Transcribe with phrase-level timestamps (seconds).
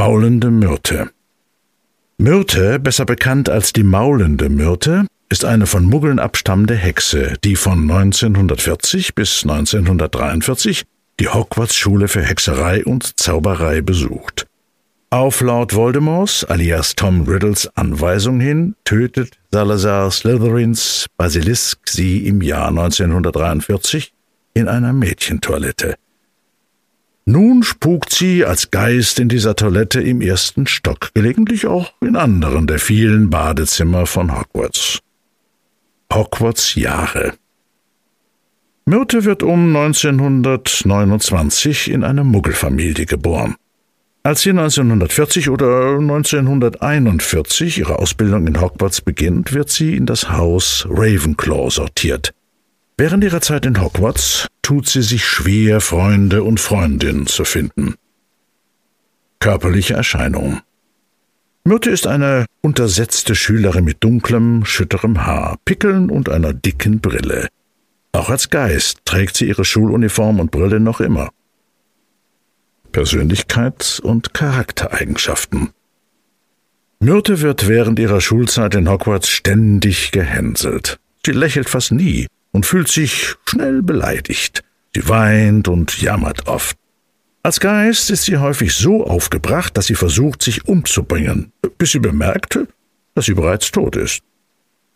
[0.00, 1.10] Maulende Myrte
[2.16, 7.82] Myrte, besser bekannt als die maulende Myrte, ist eine von Muggeln abstammende Hexe, die von
[7.82, 10.84] 1940 bis 1943
[11.20, 14.46] die Hogwarts-Schule für Hexerei und Zauberei besucht.
[15.10, 22.68] Auf Lord Voldemorts alias Tom Riddles Anweisung hin tötet Salazar Slytherins Basilisk sie im Jahr
[22.68, 24.14] 1943
[24.54, 25.96] in einer Mädchentoilette.
[27.30, 32.66] Nun spukt sie als Geist in dieser Toilette im ersten Stock, gelegentlich auch in anderen
[32.66, 34.98] der vielen Badezimmer von Hogwarts.
[36.12, 37.34] Hogwarts Jahre
[38.84, 43.54] Myrte wird um 1929 in einer Muggelfamilie geboren.
[44.24, 50.84] Als sie 1940 oder 1941 ihre Ausbildung in Hogwarts beginnt, wird sie in das Haus
[50.90, 52.34] Ravenclaw sortiert.
[53.00, 57.94] Während ihrer Zeit in Hogwarts tut sie sich schwer, Freunde und Freundinnen zu finden.
[59.38, 60.60] Körperliche Erscheinungen
[61.64, 67.48] Myrte ist eine untersetzte Schülerin mit dunklem, schütterem Haar, Pickeln und einer dicken Brille.
[68.12, 71.30] Auch als Geist trägt sie ihre Schuluniform und Brille noch immer.
[72.92, 75.70] Persönlichkeits- und Charaktereigenschaften
[76.98, 81.00] Myrte wird während ihrer Schulzeit in Hogwarts ständig gehänselt.
[81.24, 84.62] Sie lächelt fast nie und fühlt sich schnell beleidigt.
[84.94, 86.76] Sie weint und jammert oft.
[87.42, 92.58] Als Geist ist sie häufig so aufgebracht, dass sie versucht, sich umzubringen, bis sie bemerkt,
[93.14, 94.22] dass sie bereits tot ist.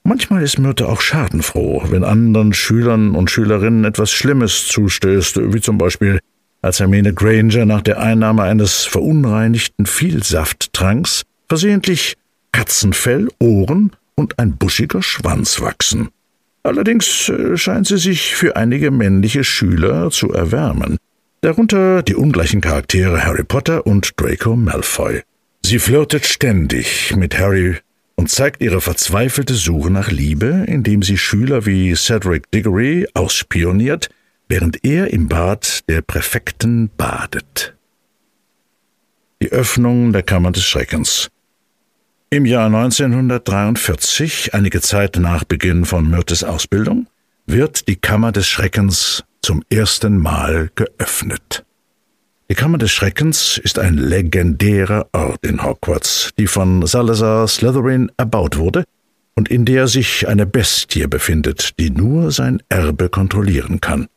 [0.02, 5.78] Manchmal ist Myrte auch schadenfroh, wenn anderen Schülern und Schülerinnen etwas Schlimmes zustößt, wie zum
[5.78, 6.20] Beispiel
[6.60, 12.16] als Hermine Granger nach der Einnahme eines verunreinigten Vielsafttranks versehentlich
[12.52, 16.08] Katzenfell, Ohren und ein buschiger Schwanz wachsen.
[16.64, 20.96] Allerdings äh, scheint sie sich für einige männliche Schüler zu erwärmen,
[21.42, 25.22] darunter die ungleichen Charaktere Harry Potter und Draco Malfoy.
[25.62, 27.76] Sie flirtet ständig mit Harry
[28.16, 34.08] und zeigt ihre verzweifelte Suche nach Liebe, indem sie Schüler wie Cedric Diggory ausspioniert,
[34.48, 37.74] während er im Bad der Präfekten badet.
[39.42, 41.28] Die Öffnung der Kammer des Schreckens.
[42.34, 47.06] Im Jahr 1943, einige Zeit nach Beginn von Myrtes Ausbildung,
[47.46, 51.64] wird die Kammer des Schreckens zum ersten Mal geöffnet.
[52.50, 58.56] Die Kammer des Schreckens ist ein legendärer Ort in Hogwarts, die von Salazar Slytherin erbaut
[58.56, 58.82] wurde
[59.36, 64.08] und in der sich eine Bestie befindet, die nur sein Erbe kontrollieren kann.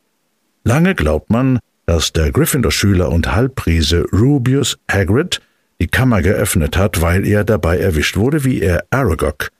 [0.64, 5.40] Lange glaubt man, dass der Gryffindor-Schüler und Halbriese Rubius Hagrid
[5.80, 9.50] die Kammer geöffnet hat, weil er dabei erwischt wurde, wie er Aragog,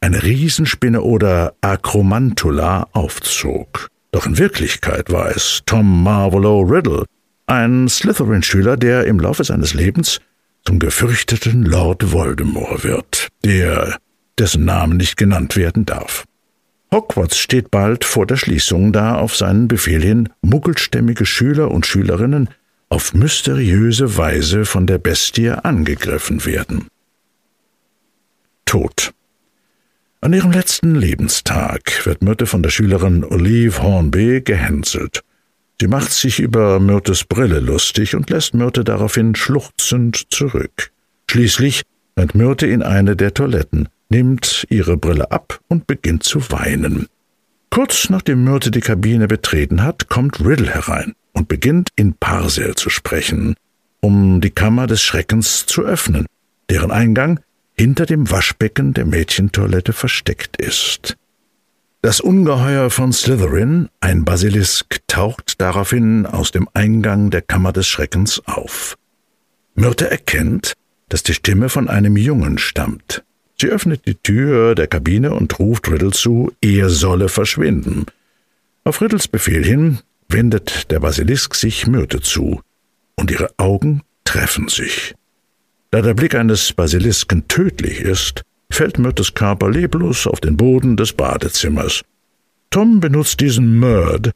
[0.00, 3.88] eine Riesenspinne oder Acromantula, aufzog.
[4.12, 7.04] Doch in Wirklichkeit war es Tom Marvolo Riddle,
[7.46, 10.20] ein Slytherin-Schüler, der im Laufe seines Lebens
[10.64, 13.98] zum gefürchteten Lord Voldemort wird, der
[14.38, 16.24] dessen Name nicht genannt werden darf.
[16.92, 22.48] Hogwarts steht bald vor der Schließung, da auf seinen Befehl hin muggelstämmige Schüler und Schülerinnen
[22.88, 26.86] auf mysteriöse Weise von der Bestie angegriffen werden.
[28.64, 29.12] Tod.
[30.20, 35.22] An ihrem letzten Lebenstag wird Myrte von der Schülerin Olive Hornby gehänselt.
[35.80, 40.90] Sie macht sich über Myrtes Brille lustig und lässt Myrte daraufhin schluchzend zurück.
[41.30, 41.82] Schließlich
[42.18, 47.08] rennt Myrte in eine der Toiletten, nimmt ihre Brille ab und beginnt zu weinen.
[47.70, 52.88] Kurz nachdem Myrte die Kabine betreten hat, kommt Riddle herein und beginnt in Parsel zu
[52.88, 53.56] sprechen,
[54.00, 56.26] um die Kammer des Schreckens zu öffnen,
[56.70, 57.40] deren Eingang
[57.76, 61.16] hinter dem Waschbecken der Mädchentoilette versteckt ist.
[62.00, 68.40] Das Ungeheuer von Slytherin, ein Basilisk, taucht daraufhin aus dem Eingang der Kammer des Schreckens
[68.46, 68.96] auf.
[69.74, 70.72] Myrte erkennt,
[71.10, 73.24] dass die Stimme von einem Jungen stammt.
[73.60, 78.06] Sie öffnet die Tür der Kabine und ruft Riddle zu, er solle verschwinden.
[78.84, 82.60] Auf Riddles Befehl hin wendet der Basilisk sich Myrte zu,
[83.16, 85.14] und ihre Augen treffen sich.
[85.90, 91.12] Da der Blick eines Basilisken tödlich ist, fällt Myrtes Körper leblos auf den Boden des
[91.12, 92.02] Badezimmers.
[92.70, 94.32] Tom benutzt diesen Murd,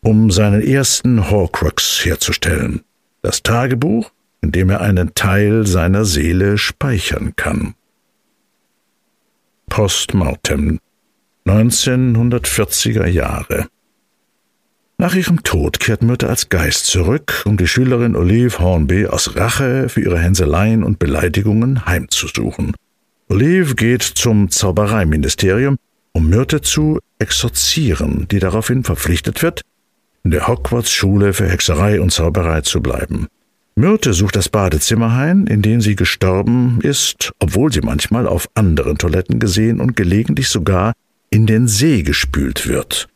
[0.00, 2.82] um seinen ersten Horcrux herzustellen.
[3.22, 7.74] Das Tagebuch, in dem er einen Teil seiner Seele speichern kann.
[9.68, 10.80] Postmortem
[11.46, 13.68] 1940er Jahre
[14.96, 19.88] nach ihrem Tod kehrt Myrte als Geist zurück, um die Schülerin Olive Hornby aus Rache
[19.88, 22.74] für ihre Hänseleien und Beleidigungen heimzusuchen.
[23.28, 25.76] Olive geht zum Zaubereiministerium,
[26.12, 29.62] um Myrte zu exorzieren, die daraufhin verpflichtet wird,
[30.22, 33.26] in der Hogwarts-Schule für Hexerei und Zauberei zu bleiben.
[33.76, 38.98] Myrte sucht das Badezimmer ein, in dem sie gestorben ist, obwohl sie manchmal auf anderen
[38.98, 40.92] Toiletten gesehen und gelegentlich sogar
[41.30, 43.08] in den See gespült wird.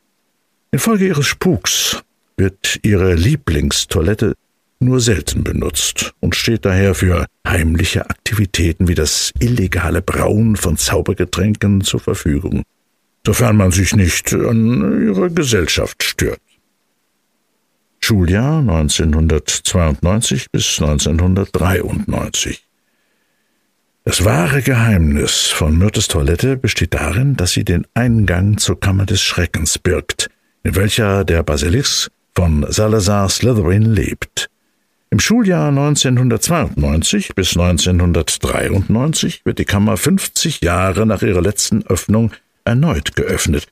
[0.70, 2.02] Infolge ihres Spuks
[2.36, 4.34] wird ihre Lieblingstoilette
[4.80, 11.80] nur selten benutzt und steht daher für heimliche Aktivitäten wie das illegale Brauen von Zaubergetränken
[11.80, 12.62] zur Verfügung,
[13.26, 16.40] sofern man sich nicht an ihrer Gesellschaft stört.
[18.00, 22.64] Schuljahr 1992 bis 1993.
[24.04, 29.20] Das wahre Geheimnis von Myrtes Toilette besteht darin, dass sie den Eingang zur Kammer des
[29.20, 30.30] Schreckens birgt,
[30.76, 34.48] welcher der Basilisk von Salazar Slytherin lebt.
[35.10, 42.32] Im Schuljahr 1992 bis 1993 wird die Kammer 50 Jahre nach ihrer letzten Öffnung
[42.64, 43.66] erneut geöffnet.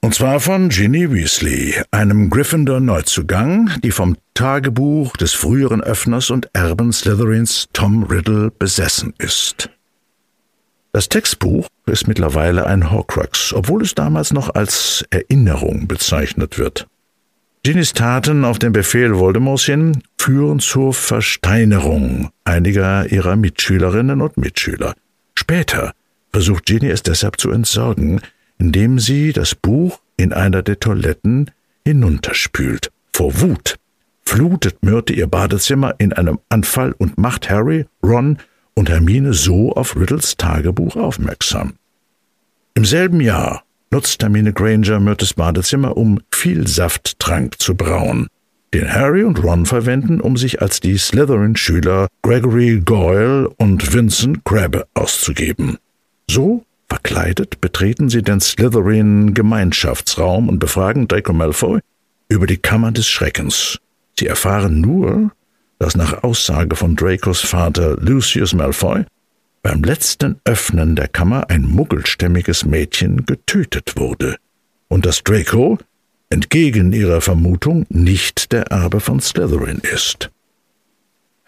[0.00, 6.92] Und zwar von Ginny Weasley, einem Gryffindor-Neuzugang, die vom Tagebuch des früheren Öffners und Erben
[6.92, 9.68] Slytherins Tom Riddle besessen ist.
[10.96, 16.86] Das Textbuch ist mittlerweile ein Horcrux, obwohl es damals noch als Erinnerung bezeichnet wird.
[17.62, 24.94] Ginnys Taten auf den Befehl Voldemorts hin führen zur Versteinerung einiger ihrer Mitschülerinnen und Mitschüler.
[25.34, 25.92] Später
[26.32, 28.22] versucht Ginny es deshalb zu entsorgen,
[28.56, 31.50] indem sie das Buch in einer der Toiletten
[31.84, 32.90] hinunterspült.
[33.12, 33.76] Vor Wut
[34.24, 38.38] flutet Myrte ihr Badezimmer in einem Anfall und macht Harry, Ron
[38.76, 41.72] und Hermine so auf Riddles Tagebuch aufmerksam.
[42.74, 48.28] Im selben Jahr nutzt Hermine Granger Myrtes Badezimmer, um viel Safttrank zu brauen,
[48.74, 54.86] den Harry und Ron verwenden, um sich als die Slytherin-Schüler Gregory Goyle und Vincent Crabbe
[54.94, 55.78] auszugeben.
[56.30, 61.80] So verkleidet betreten sie den Slytherin-Gemeinschaftsraum und befragen Draco Malfoy
[62.28, 63.78] über die Kammer des Schreckens.
[64.18, 65.30] Sie erfahren nur,
[65.78, 69.04] dass nach Aussage von Dracos Vater Lucius Malfoy
[69.62, 74.36] beim letzten Öffnen der Kammer ein muggelstämmiges Mädchen getötet wurde
[74.88, 75.78] und dass Draco,
[76.30, 80.30] entgegen ihrer Vermutung, nicht der Erbe von Slytherin ist.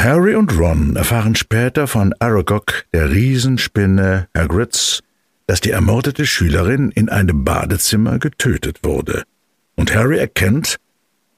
[0.00, 5.02] Harry und Ron erfahren später von Aragog, der Riesenspinne Hagrids,
[5.46, 9.24] dass die ermordete Schülerin in einem Badezimmer getötet wurde,
[9.74, 10.76] und Harry erkennt,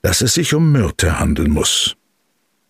[0.03, 1.97] dass es sich um Myrte handeln muss.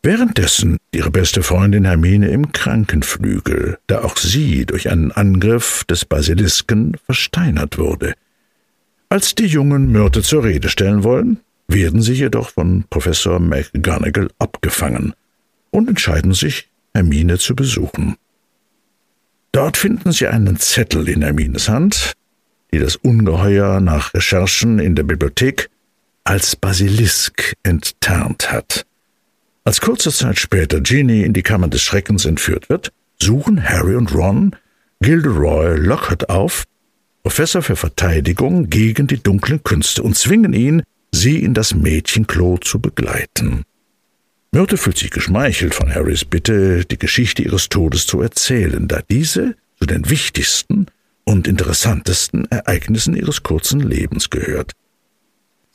[0.02, 6.96] Währenddessen ihre beste Freundin Hermine im Krankenflügel, da auch sie durch einen Angriff des Basilisken
[7.04, 8.14] versteinert wurde.
[9.10, 15.12] Als die Jungen Myrte zur Rede stellen wollen, werden sie jedoch von Professor McGonagall abgefangen
[15.70, 18.16] und entscheiden sich, Hermine zu besuchen.
[19.52, 22.14] Dort finden sie einen Zettel in Hermines Hand,
[22.72, 25.68] die das Ungeheuer nach Recherchen in der Bibliothek
[26.24, 28.86] als Basilisk enttarnt hat.
[29.70, 32.90] Als kurze Zeit später Ginny in die Kammer des Schreckens entführt wird,
[33.22, 34.56] suchen Harry und Ron
[35.00, 36.64] Gilderoy Lockhart auf,
[37.22, 42.80] Professor für Verteidigung gegen die dunklen Künste, und zwingen ihn, sie in das Mädchenklo zu
[42.80, 43.62] begleiten.
[44.50, 49.54] Myrte fühlt sich geschmeichelt von Harrys Bitte, die Geschichte ihres Todes zu erzählen, da diese
[49.78, 50.86] zu den wichtigsten
[51.22, 54.72] und interessantesten Ereignissen ihres kurzen Lebens gehört.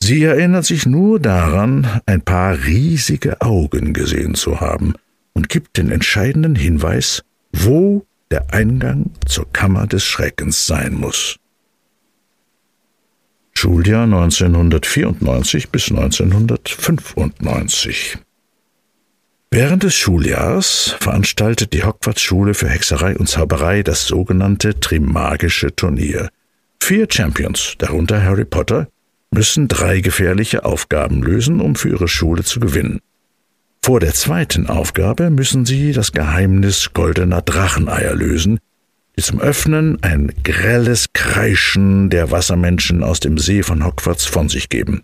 [0.00, 4.94] Sie erinnert sich nur daran, ein paar riesige Augen gesehen zu haben
[5.32, 11.38] und gibt den entscheidenden Hinweis, wo der Eingang zur Kammer des Schreckens sein muss.
[13.54, 18.18] Schuljahr 1994 bis 1995
[19.50, 26.28] Während des Schuljahres veranstaltet die Hogwarts-Schule für Hexerei und Zauberei das sogenannte Trimagische Turnier.
[26.82, 28.88] Vier Champions, darunter Harry Potter,
[29.30, 33.00] müssen drei gefährliche Aufgaben lösen, um für ihre Schule zu gewinnen.
[33.82, 38.58] Vor der zweiten Aufgabe müssen sie das Geheimnis goldener Dracheneier lösen,
[39.16, 44.68] die zum Öffnen ein grelles Kreischen der Wassermenschen aus dem See von Hogwarts von sich
[44.68, 45.02] geben.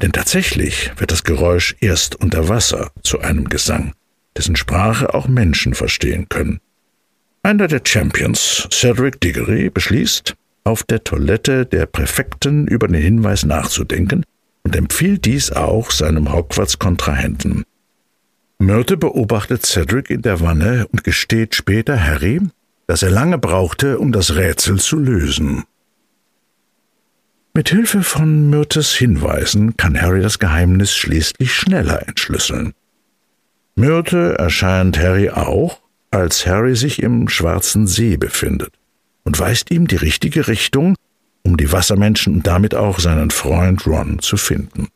[0.00, 3.94] Denn tatsächlich wird das Geräusch erst unter Wasser zu einem Gesang,
[4.36, 6.60] dessen Sprache auch Menschen verstehen können.
[7.42, 14.24] Einer der Champions, Cedric Diggory, beschließt, auf der Toilette der Präfekten über den Hinweis nachzudenken
[14.64, 17.64] und empfiehlt dies auch seinem Hogwarts-Kontrahenten.
[18.58, 22.40] Myrte beobachtet Cedric in der Wanne und gesteht später Harry,
[22.86, 25.64] dass er lange brauchte, um das Rätsel zu lösen.
[27.54, 32.74] Mit Hilfe von Myrtes Hinweisen kann Harry das Geheimnis schließlich schneller entschlüsseln.
[33.74, 38.77] Myrte erscheint Harry auch, als Harry sich im Schwarzen See befindet
[39.28, 40.94] und weist ihm die richtige Richtung,
[41.42, 44.88] um die Wassermenschen und damit auch seinen Freund Ron zu finden.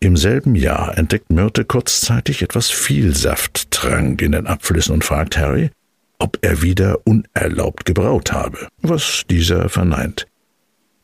[0.00, 5.70] Im selben Jahr entdeckt Myrte kurzzeitig etwas Vielsafttrank in den Abflüssen und fragt Harry,
[6.18, 10.26] ob er wieder unerlaubt gebraut habe, was dieser verneint.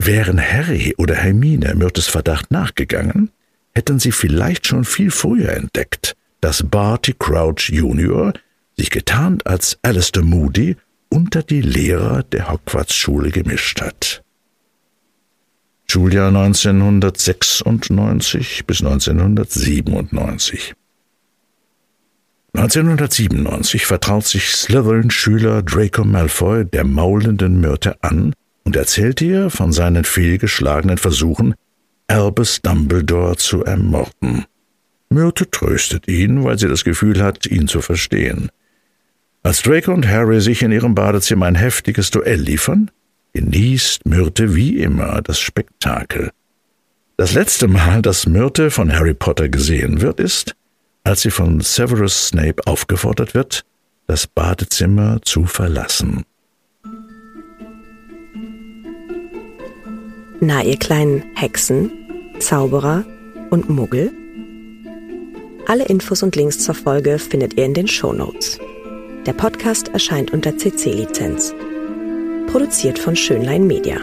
[0.00, 3.30] Wären Harry oder Hermine Myrtes Verdacht nachgegangen,
[3.76, 8.32] hätten sie vielleicht schon viel früher entdeckt, dass Barty Crouch Jr.
[8.76, 10.74] sich getarnt als Alistair Moody
[11.10, 14.22] unter die Lehrer der Hogwarts-Schule gemischt hat.
[15.86, 20.74] Schuljahr 1996 bis 1997.
[22.54, 30.04] 1997 vertraut sich Slytherin-Schüler Draco Malfoy der maulenden Myrte an und erzählt ihr von seinen
[30.04, 31.54] fehlgeschlagenen Versuchen,
[32.06, 34.44] Albus Dumbledore zu ermorden.
[35.10, 38.50] Myrte tröstet ihn, weil sie das Gefühl hat, ihn zu verstehen.
[39.42, 42.90] Als Draco und Harry sich in ihrem Badezimmer ein heftiges Duell liefern,
[43.32, 46.30] genießt Myrte wie immer das Spektakel.
[47.16, 50.56] Das letzte Mal, dass Myrte von Harry Potter gesehen wird, ist,
[51.04, 53.64] als sie von Severus Snape aufgefordert wird,
[54.06, 56.24] das Badezimmer zu verlassen.
[60.40, 61.90] Na, ihr kleinen Hexen,
[62.40, 63.04] Zauberer
[63.50, 64.10] und Muggel?
[65.66, 68.58] Alle Infos und Links zur Folge findet ihr in den Show Notes.
[69.26, 71.54] Der Podcast erscheint unter CC-Lizenz.
[72.50, 73.98] Produziert von Schönlein Media.